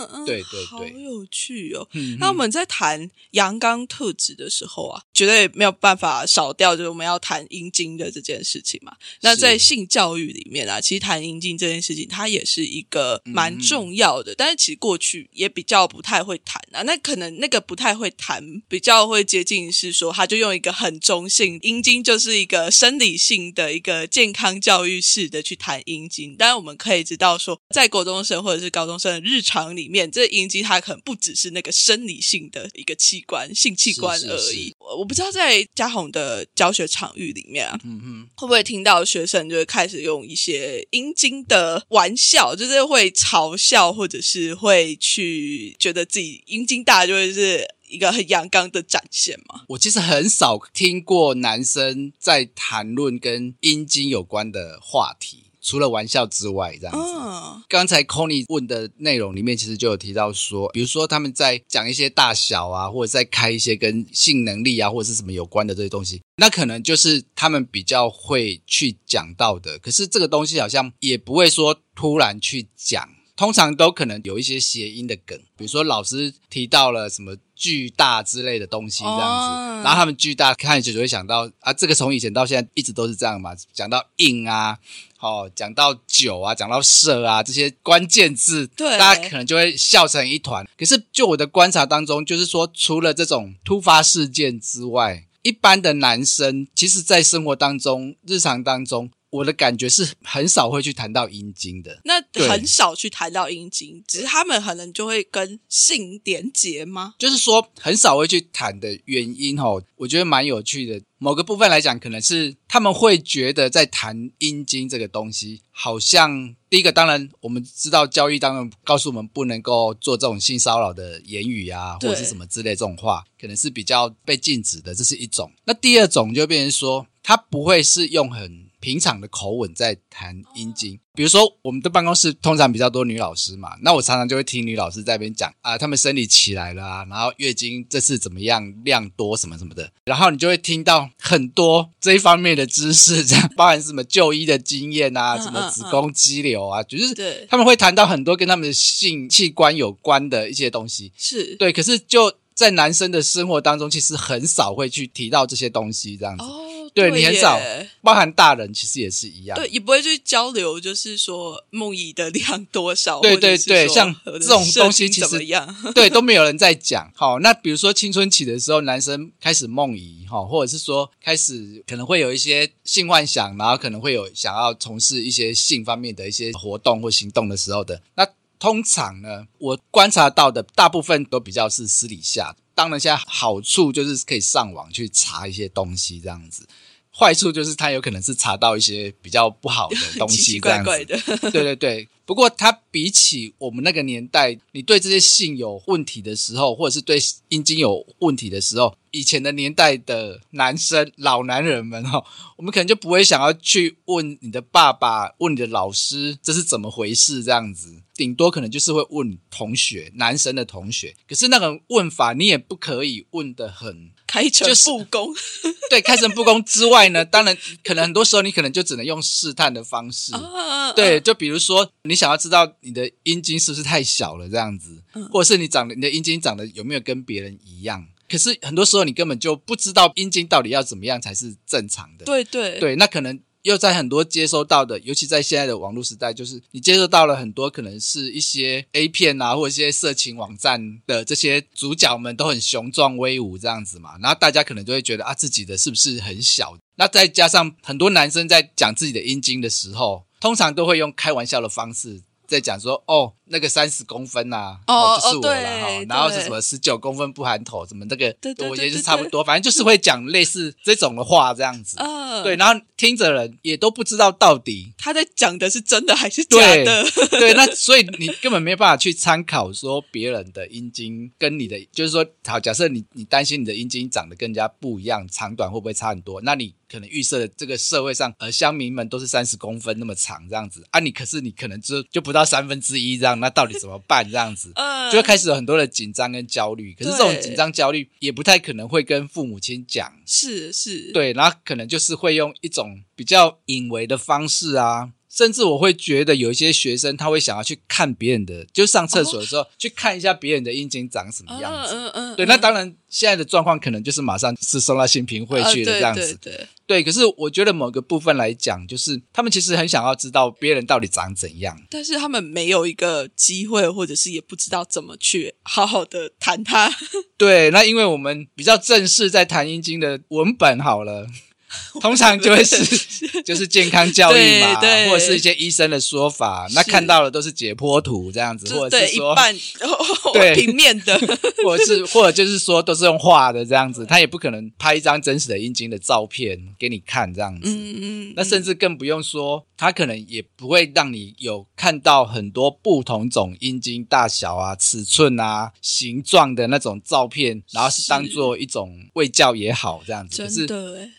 [0.00, 1.88] 嗯嗯，对对好有趣哦。
[1.92, 8.96] 嗯那我们在谈阳刚特质的时候啊，绝对没有办法少掉，就是我们要谈阴茎的这件事情嘛。
[9.20, 16.80] 那在性教育里面啊，其实谈阴茎这件事情，它也是一个蛮重要的，但是其实过去也比较不太会谈啊。
[16.84, 26.34] 那可能那个不太会谈，比较会接近是说，他就用一个很中性，阴茎就是一个生理性的一个健康教育式的去谈阴茎。
[26.36, 34.74] 当然，我们可以知道说，在国中生或者是高中生的日常里面，这阴茎它可能不只是那个生理性的一个器官、性器官而已。
[34.96, 49.62] 我不知道在嘉宏的教学场域里面啊，嗯哼，会不会听到学生就会开始用一些阴茎的玩笑，就是会嘲笑，或者是会去觉得自己阴茎大就会是一个很阳刚的展现嘛？
[49.68, 57.14] 我其实很少听过男生在谈论跟阴茎有关的话题，除了玩笑之外，这样子。
[57.18, 69.78] 嗯，刚才 Conny 问的内容里面，其实就有提到说，比如说他们在讲一些大小啊，或者在开一些跟性能力啊，或者是什么有关的这些东西，那可能就是他们比较会去讲到的。
[69.78, 84.78] 可是这个东西好像也不会说突然去讲，通常都可能有一些谐音的梗，比如说老师提到了什么巨大之类的东西这样子，哦然后他们巨大看起来就会想到啊，这个从以前到现在一直都是这样嘛，讲到硬啊。
[85.20, 90.66] 哦，讲到酒啊，讲到色啊，这些关键字，对大家可能就会笑成一团。
[90.78, 102.00] 可是就我的观察当中，就是说，除了这种突发事件之外，一般的男生，其实在生活当中、日常当中，我的感觉是很少会去谈到阴茎的。
[102.04, 107.14] 那很少去谈到阴茎，只是他们可能就会跟性连结吗？
[107.18, 111.00] 就是说很少会去谈的原因哦，我觉得蛮有趣的。
[111.22, 125.52] 某个部分来讲，可能是他们会觉得在谈阴茎这个东西，好像第一个，当然我们知道教育当然告诉我们不能够做这种性骚扰的言语啊，或者是什么之类这种话，可能是比较被禁止的，这是一种。
[125.66, 130.98] 那第二种就变成说，他不会是用很平常的口吻在谈阴茎。
[131.12, 151.12] 比如说，我们的办公室通常比较多女老师嘛，那我常常就会听女老师在那边讲啊，她们生理起来了啊，然后月经这次怎么样，量多什么什么的，然后你就会听到很多这一方面的知识，这样包含什么就医的经验啊，嗯什么子宫肌瘤啊，就是对他们会谈到很多跟他们的性器官有关的一些东西。
[151.18, 156.44] 是，对，可是就在男生的生活当中，其实很少会去提到这些东西，这样子。
[156.44, 157.60] 哦，对你很少
[158.02, 159.56] 包含大人其实也是一样。
[159.56, 165.76] 对，也不会去交流，就是说梦遗的量多少，对对对像这种东西其实怎么样？
[165.94, 167.10] 对，都没有人在讲。
[167.14, 178.00] 好，那比如说青春期的时候，男生开始梦遗，哈，或者是说开始可能会有一些性幻想，然后可能会有想要从事一些性方面的一些活动或行动的时候的。
[178.14, 178.26] 那
[178.60, 182.54] 通常呢，我观察到的大部分都比较是私底下。
[182.74, 186.68] 当然，现在好处就是可以上网去查一些东西，这样子。
[187.12, 191.16] 坏处就是他有可能是查到一些比较不好的东西， 这样怪子。
[191.16, 202.24] 怪的，对对对，不过它比起我们那个年代，你对这些性有问题的时候，或者是对阴茎有问题的时候，以前的年代的男生老男人们哦，
[202.56, 211.16] 我们可能就不会想要去问你的爸爸、问你的老师这是怎么回事这样子，顶多可能就是会问同学，男生的同学。
[211.28, 215.34] 可是那个问法，你也不可以问的很开诚就是布公，
[215.90, 220.32] 对，开诚布公之外呢，当然可能很多时候你可能就只能用试探的方式。
[220.34, 228.06] 啊对，，就比如说你想要知道你的阴茎是不是太小了这样子，嗯或者是你长得你的阴茎长得有没有跟别人一样。
[228.28, 232.24] 可是很多时候你根本就不知道阴茎到底要怎么样才是正常的。
[232.24, 246.78] 对对对，那可能又在很多接收到的，尤其在现在的网络时代，就是你接收到了很多可能是一些 A 片啊，或者一些色情网站的这些主角们都很雄壮威武这样子嘛，然后大家可能就会觉得啊，自己的是不是很小？
[246.96, 252.22] 那再加上很多男生在讲自己的阴茎的时候，通常都会用开玩笑的方式。
[252.46, 261.96] 在讲说哦，那个三十公分呐、哦就是我了哈，然后是什么十九公分不含头，什么那个，对对我也是对对对差不多，反正就是会讲类似这种的话这样子。
[261.98, 267.04] 嗯，对，，然后听着人也都不知道到底他在讲的是真的还是假的？
[267.30, 276.40] 对， 那所以你根本没有办法去参考说别人的阴茎跟你的，就是说，好，假设你你担心你的阴茎长得更加不一样，长短会不会差很多？
[276.42, 284.72] 那你可能预设的这个社会上，呃，乡民们都是三十公分那么长这样子啊，你可是你可能就就不到三分之一这样，那到底怎么办这样子？
[284.76, 301.94] 嗯，就会开始有很多的紧张跟焦虑，可是这种对紧张焦虑也不太可能会跟父母亲讲，是是，对，然后可能就是会用一种比较隐微的方式啊，甚至我会觉得有一些学生他会想要去看别人的，就上厕所的时候、去看一下别人的阴茎长什么样子。
[301.94, 306.20] 嗯嗯嗯，对，那当然现在的状况可能就是马上是送到性平会去的这样子。
[306.20, 311.80] 呃对对对对，可是我觉得某个部分来讲，就是他们其实很想要知道别人到底长怎样。
[311.88, 316.92] 但是他们没有一个机会，或者是也不知道怎么去好好的谈他。
[317.38, 321.28] 对，那因为我们比较正式在谈阴茎的文本好了，
[322.00, 322.78] 通常就会是
[323.44, 326.66] 就是健康教育嘛，对对或者是一些医生的说法。
[326.72, 329.54] 那看到的都是解剖图这样子，或者是说，一半
[330.34, 331.18] 对平面的，
[331.64, 337.70] 或者是或者就是说都是用画的这样子，他也不可能拍一张真实的阴茎的照片给你看这样子。
[337.70, 337.96] 嗯
[338.30, 350.42] 嗯，那甚至更不用说，他可能也不会让你有看到很多不同种阴茎大小啊、尺寸啊、形状的那种照片，然后是当做一种卫教也好这样子。
[350.42, 350.66] 可真是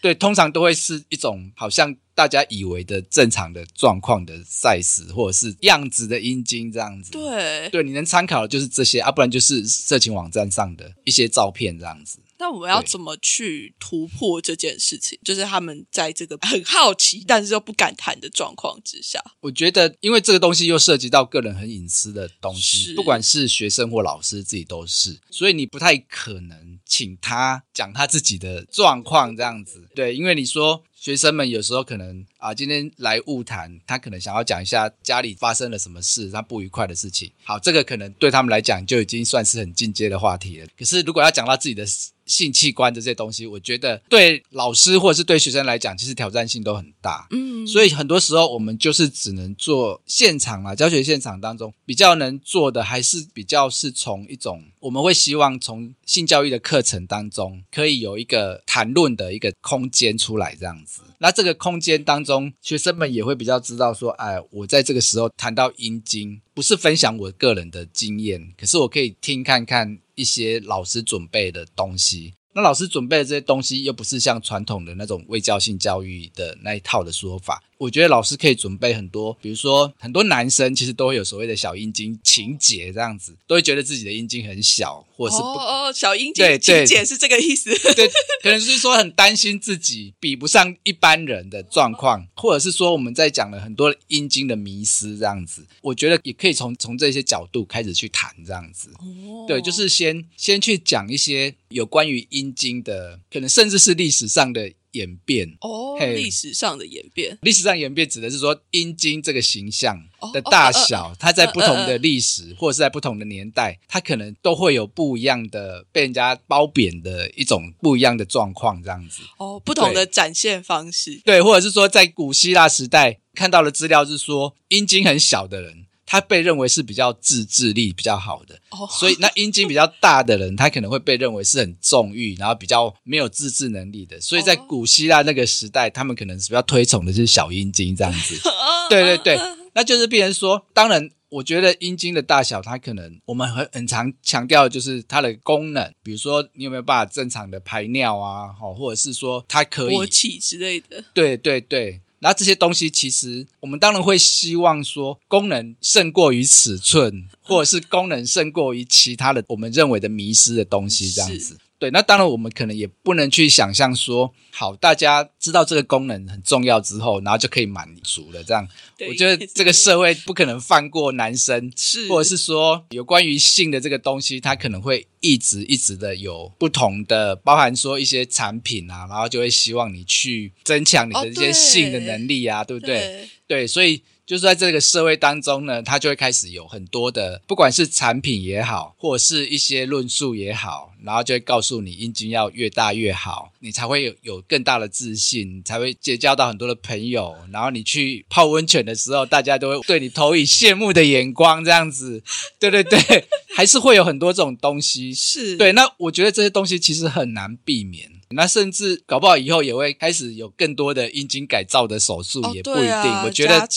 [0.02, 7.12] 对，通常都会是一种好像大家以为的正常的状况的 size 或者是样子的阴茎这样子。
[7.12, 7.67] 对。
[7.69, 12.19] 对，你能参考的就是这些啊，不然就是色情网站上的一些照片这样子。
[12.39, 15.19] 那我们要怎么去突破这件事情？
[15.23, 29.88] 就是他们在这个很好奇，但是又不敢谈的状况之下，我觉得，因为这个东西又涉及到个人很隐私的东西，不管是学生或老师自己都是，所以你不太可能请他讲他自己的状况这样子。
[29.95, 37.32] 对，因为你说学生们有时候可能啊，今天来误谈，他可能想要讲一下家里发生了什么事，他不愉快的事情。
[37.45, 40.67] 好，这个可能对他们来讲就已经算是很进阶的话题了。
[40.77, 41.86] 可是如果要讲到自己的
[42.32, 47.28] 性器官的这些东西，我觉得对老师或者是对学生来讲，其实挑战性都很大。
[47.32, 61.02] 嗯，所以很多时候我们就是只能做现场啊，教学现场当中比较能做的，还是比较是从一种我们会希望从性教育的课程当中可以有一个谈论的一个空间出来，这样子。
[61.19, 72.34] 那这个空间当中，学生们也会比较知道说，哎，我在这个时候谈到阴茎，不是分享我个人的经验，可是我可以听看看一些老师准备的东西。
[72.54, 77.63] 那老师准备的这些东西，又不是像传统的那种卫教性教育的那一套的说法。
[77.82, 87.71] 我觉得老师可以准备很多，比如说很多男生其实都会有所谓的小阴茎情节，这样子都会觉得自己的阴茎很小，或者是不哦哦，小阴茎情节是这个意思。
[87.96, 88.08] 对，
[88.44, 95.65] 可能是说很担心自己比不上一般人的状况，或者是说我们在讲了很多阴茎的迷失这样子。
[95.82, 98.90] 我觉得也可以从从这些角度开始去谈这样子。
[99.00, 105.56] 哦对，就是先先去讲一些有关于阴茎的，可能甚至是历史上的演变。
[105.62, 107.37] 哦，嘿历史上的演变。
[107.42, 119.21] 历史上演变指的是说阴茎这个形象哦的大哦呃小，它在不同的历史或者是在不同的年代，它可能都会有不一样的被人家褒贬的一种不一样的状况，这样子。
[119.37, 121.21] 哦，不同的展现方式。
[121.23, 128.60] 对，或者是说在古希腊时代看到的资料是说，阴茎很小的人，他被认为是比较自制力比较好的。
[128.72, 134.20] 哦，所以，那阴茎比较大的人，他可能会被认为是很纵欲，然后比较没有自制能力的。
[134.20, 138.36] 所以在哦古希腊那个时代，他们可能是比较推崇的是小阴茎这样子。
[138.44, 138.52] 哦
[138.92, 139.40] 对对对，
[139.72, 151.02] 那就是变成说，当然，我觉得阴茎的大小，它可能我们很很常强调的就是它的功能，比如说你有没有办法正常的排尿啊，好，或者是说它可以勃起之类的。
[151.14, 161.58] 对对对，那这些东西其实我们当然会希望说功能胜过于尺寸，或者是功能胜过于其他的我们认为的迷失的东西这样子。
[161.82, 168.67] 对，那当然我们可能也不能去想象说，好，大家知道这个功能很重要之后，然后就可以满足了这样。
[169.08, 182.86] 我觉得这个社会不可能放过男生， 是，或者是说有关于性的这个东西，它可能会一直一直的有不同的，包含说一些产品啊，然后就会希望你去增强你的这些性的能力啊，对不？
[182.86, 202.24] 对对，所以就是在这个社会当中呢，他就会开始有很多的，不管是产品也好，或者是一些论述也好，然后就会告诉你阴茎要越大越好，你才会有有更大的自信，你才会结交到很多的朋友，然后你去泡温泉的时候，大家都会对你投以羡慕的眼光，这样子，
[202.60, 203.00] 对对对，
[203.56, 205.13] 还是会有很多这种东西。
[205.13, 208.11] 是，对，那我觉得这些东西其实很难避免。
[208.34, 213.12] 那甚至搞不好以后也会开始有更多的阴茎改造的手术，哦也不一定。
[213.23, 213.67] 我觉得？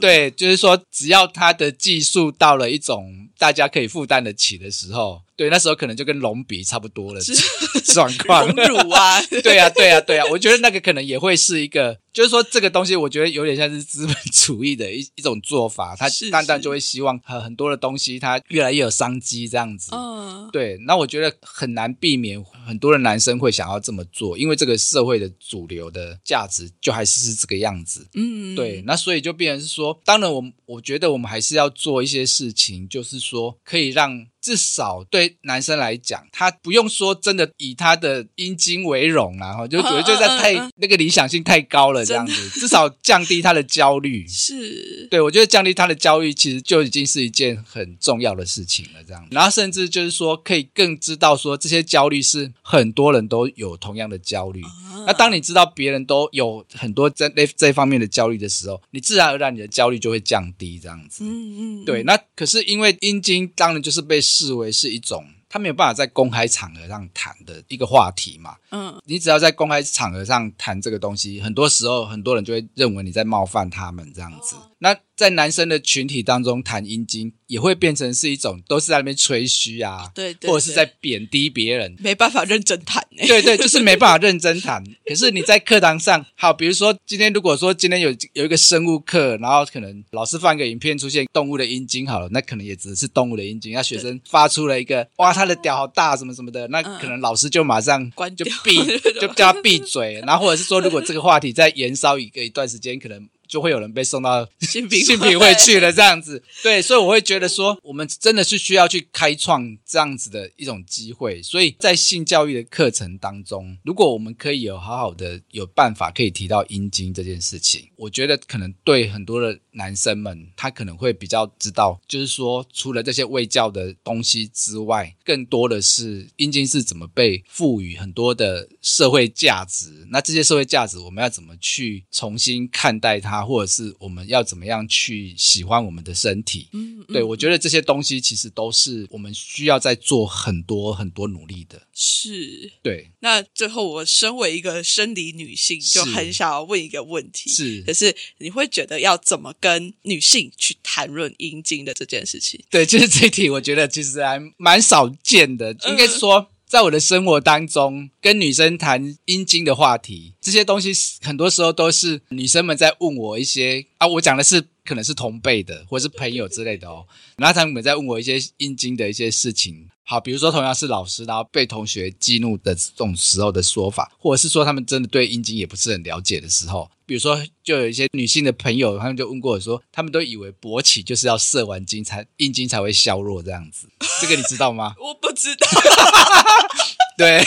[0.00, 7.34] 对，就是说，只要他的技术到了一种大家可以负担得起的时候，对，那时候可能就跟隆鼻差不多了是
[7.92, 8.46] 状况。
[8.56, 19.90] 荣辱啊，对啊，对啊，对啊，我觉得那个可能也会是一个，就是说这个东西，我觉得有点像是资本主义的一一种做法，它是是单单就会希望很很多的东西，它越来越有商机这样子。
[19.94, 28.08] 嗯，对，那我觉得很难避免很多的男生会想要这么做，因为这个社会的主流的价值就还是是这个样子。
[28.14, 44.24] 嗯，对，那所以就变成是说，当然我们我觉得我们还是要做一些事情，就是说可以让至少对男生来讲，他不用说真的以他的阴茎为荣啊，哈， 就觉得就在太、嗯嗯嗯那个理想性太高了，这样子，至少降低他的焦虑。
[44.28, 49.02] 是，对，我觉得降低他的焦虑，其实就已经是一件很重要的事情了。
[49.04, 54.62] 这样，然后甚至就是说，可以更知道说，这些焦虑是很多人都有同样的焦虑。
[55.08, 60.78] 那当你知道别人都有很多这这这方面的焦虑的时候，你自然而然你的焦虑就会降低。
[60.78, 62.02] 这样子，嗯嗯，对。
[62.02, 65.24] 那可是因为阴茎当然就是被视为是一种。
[65.48, 68.56] 他没有办法在公开场合上谈的一个话题嘛？
[68.72, 74.56] 嗯，你只要在公开场合上谈这个东西，很多时候很多人就会认为你在冒犯他们这样子。
[74.78, 81.96] 那在男生的群体当中谈阴茎，也会变成是一种都是在那边吹嘘啊，对对，或者是在对贬低别人。
[81.98, 83.24] 没办法认真谈呢。
[83.26, 84.84] 对对，就是没办法认真谈。
[85.06, 93.72] 可是你在课堂上，好，比如说今天如果说今天有有一个生物课，然后可能老师放一个影片出现动物的阴茎，好了，那可能也只是动物的阴茎。
[93.72, 98.76] 那学生发出了一个哇，他的屌好大，什么什么的，那可能老师就马上就关就闭，
[99.18, 100.22] 就叫他闭嘴。
[100.26, 106.42] 然后或者是说，如果这个话题再延烧一个一段时间，可能就会有人被送到 性品性品会去了这样子。
[106.62, 111.42] 对，所以我会觉得说，我们真的是需要去开创这样子的一种机会。
[111.42, 130.06] 所以在性教育的课程当中，如果我们可以有好好的有办法可以提到阴茎这件事情，我觉得可能对很多的男生们，他可能会比较知道，就是说除了这些卫教的东西之外，更多的是阴茎是怎么被赋予很多的社会价值。
[130.10, 136.68] 那这些社会价值，我们要怎么去重新看待它，或者是我们要怎么样去喜欢我们的身体？
[136.72, 141.82] 嗯，对我觉得这些东西其实都是我们需要在做很多很多努力的。
[141.94, 142.70] 是。
[142.82, 152.60] 对，那最后，我身为一个生理女性，就很想要问一个问题：是可是你会觉得要怎么跟女性去谈论阴茎的这件事情？
[152.70, 155.74] 对，就是这一题，我觉得其实还蛮少见的。
[155.88, 160.92] 应该是说，在我的生活当中，跟女生谈阴茎的话题，这些东西
[161.22, 167.06] 很多时候都是女生们在问我一些啊，我讲的是可能是同辈的或者是朋友之类的哦，
[167.36, 169.88] 然后他们在问我一些阴茎的一些事情。
[170.08, 183.88] 好，比如说同样是老师，然后被同学激怒的这种时候的说法，或者是说他们真的对阴茎也不是很了解的时候，比如说就有一些女性的朋友，他们就问过我说，他们都以为勃起就是要射完精才阴茎才会消弱这样子，
[184.20, 184.94] 这个你知道吗？
[185.02, 185.66] 我不知道，
[187.18, 187.42] 对，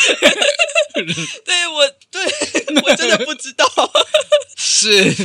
[1.46, 3.66] 对我对我真的不知道，
[4.58, 5.16] 是，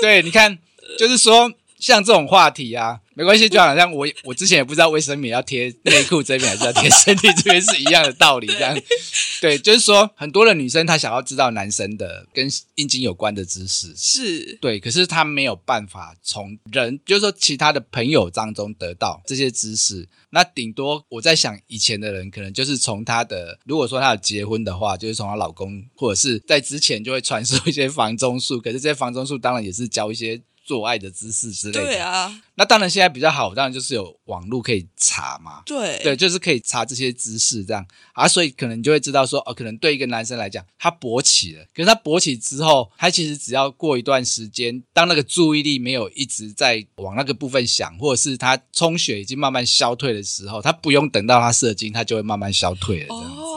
[0.00, 0.56] 对，你看，
[0.96, 3.00] 就是说像这种话题啊。
[3.14, 8.80] 没关系，就好像我我之前也不知道卫生棉要贴内裤这边还是要贴身体这边是一样的道理，这样
[9.42, 30.40] 对，就是说很多的女生她想要知道男生的跟阴茎有关的知识，是对，可是她没有办法从人，就是说其他的朋友当中得到这些知识，那顶多我在想以前的人可能就是从她的，如果说她有结婚的话，就是从她老公或者是在之前就会传授一些房中术，可是这些房中术当然也是教一些。
[30.68, 35.98] 做爱的姿势之类的，对啊，那当然现在比较好，当然就是有网络可以查嘛，对。
[36.02, 37.82] 对，就是可以查这些姿势这样。
[38.12, 53.47] 啊，所以可能就会知道说，哦，可能对一个男生来讲，他勃起了，可是他勃起之后，他其实只要过一段时间，当那个注意力没有一直在往那个部分想，或者是他充血已经慢慢消退的时候，他不用等到他射精，他就会慢慢消退了这样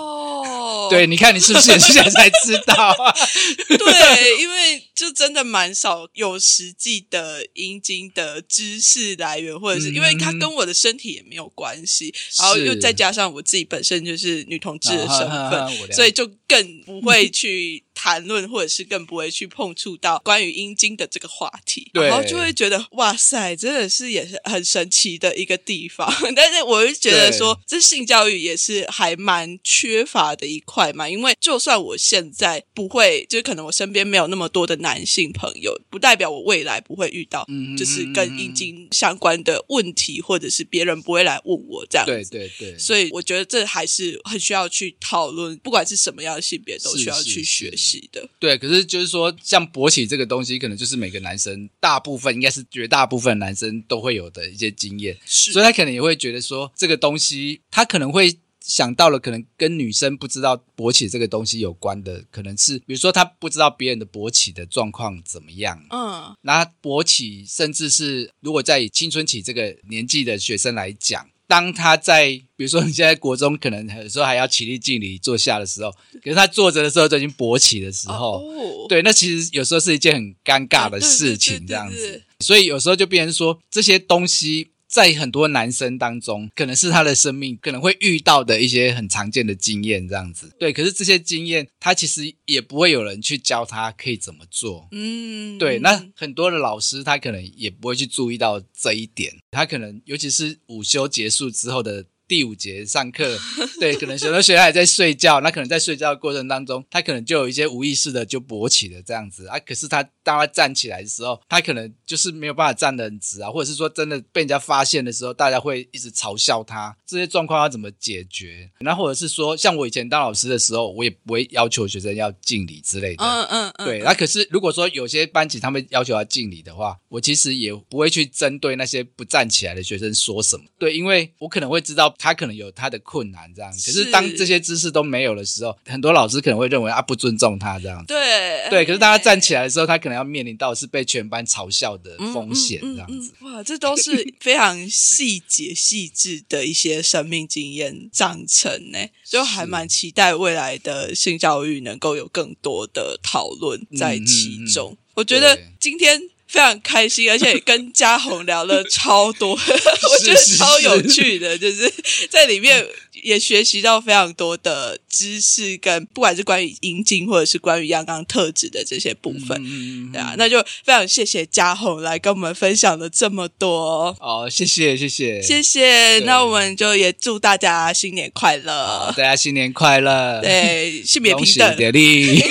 [0.91, 3.15] 对，你看你是不是也是现在才知道啊？
[3.67, 26.13] 对，因为就真的蛮少有实际的阴茎的知识来源，或者是因为它跟我的身体也没有关系，然后又再加上我自己本身就是女同志的身份，所以就更不会去谈论，或者是更不会去碰触到关于阴茎的这个话题，然后就会觉得哇塞，真的是也是很神奇的一个地方。
[26.35, 37.47] 但是我就觉得说，这性教育也是还蛮缺乏的一块嘛，因为就算我现在不会，就是可能我身边没有那么多的男性朋友，不代表我未来不会遇到，
[37.77, 42.11] 就是跟阴茎相关的问题，或者是别人不会来问我这样子。
[42.11, 48.27] 对对对，所以我觉得这还是很需要去讨论，不管是什么样的性别，都需要去学习的。
[48.39, 58.39] 对，可是就是说，像勃起这个东西，可能就是每个男生大部分，应该是绝大部分男生都会有的一些经验，所以他可能也会觉得说，这个东西他可能会。
[58.63, 75.91] 想到了，可能跟女生不知道勃起这个东西有关的，可能是比如说她不知道别人的勃起的状况怎么样，嗯，那勃起甚至是如果在青春期这个年纪的学生来讲，当他在比如说你现在国中可能有时候还要起立敬礼坐下的时候，
[76.23, 78.41] 可是他坐着的时候就已经勃起的时候，
[78.87, 84.71] 对，那其实有时候是一件很尴尬的事情，这样子，所以有时候就变成说这些东西。
[84.91, 90.51] 在很多男生当中，可能是他的生命可能会遇到的一些很常见的经验，这样子。
[90.59, 94.89] 对，可是这些经验，他其实也不会有人去教他可以怎么做。
[94.91, 95.79] 嗯，对。
[95.79, 99.33] 那很多的老师，他可能也不会去注意到这一点。
[99.51, 102.05] 他可能，尤其是午休结束之后的。
[102.27, 103.37] 第五节上课，
[103.77, 109.59] 对，可能很多学生还在睡觉，那可能在睡觉的过程当中，他可能就有一些无意识的就勃起了这样子啊。
[109.59, 116.95] 可是他当他站起来的时候，他可能就是没有办法站得很直啊，或者是说真的被人家发现的时候，大家会一直嘲笑他。
[117.05, 118.69] 这些状况要怎么解决？
[118.79, 123.23] 那或者是说，像我以前当老师的时候，我也不会要求学生要敬礼之类的。
[123.23, 123.85] 嗯嗯嗯。
[123.85, 130.63] 对，那可是如果说有些班级他们要求要敬礼的话，我其实也不会去针对那些不站起来的学生说什么。
[130.77, 132.01] 对，因为我可能会知道。
[132.17, 133.71] 他可能有他的困难，这样。
[133.71, 138.03] 可是当这些知识都没有的时候，很多老师可能会认为啊，不尊重他这样。
[138.05, 143.33] 对对，可是当他站起来的时候，他可能要面临到是被全班嘲笑的风险，这样子。
[143.41, 154.97] 哇，这都是非常细节细致的一些生命经验长成呢，就还蛮期待未来的性教育能够有更多的讨论在其中。
[155.13, 156.29] 我觉得今天。
[156.51, 161.89] 非常开心，而且跟嘉宏聊了超多，我觉得超有趣的，就是
[162.29, 162.85] 在里面
[163.23, 176.19] 也学习到非常多的知识，跟不管是关于阴茎或者是关于阳刚特质的这些部分，嗯对啊，那就非常谢谢嘉宏来跟我们分享了这么多，哦，谢谢谢谢谢谢。
[176.25, 182.45] 那我们就也祝大家新年快好乐，大家新年快乐，对，性别平等，得力，耶！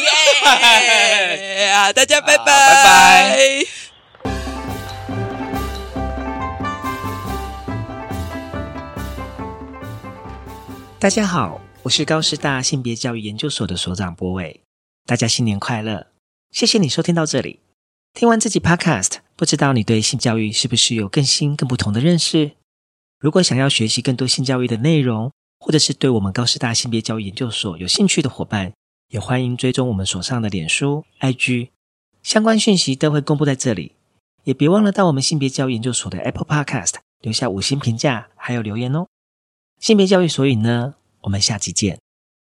[1.75, 3.90] 啊，大家拜拜，拜拜。
[11.01, 14.61] 大家好，我是高师大性别教育研究所的所长博伟。
[15.07, 16.09] 大家新年快乐！
[16.51, 17.61] 谢谢你收听到这里。
[18.13, 22.51] 听完这集 Podcast，不知道你对性教育是不是有更新、更不同的认识？
[23.19, 28.75] 如果想要学习更多性教育的内容，或者是对我们高师大性别教育研究所有兴趣的伙伴，
[29.09, 31.71] 也欢迎追踪我们所上的脸书、IG，
[32.23, 33.93] 相关讯息都会公布在这里。
[34.45, 39.07] 也别忘了到我们性别教育研究所的 Apple Podcast 留下五星评价，还有留言哦。
[39.81, 41.99] 性别教育所以呢，我们下期见。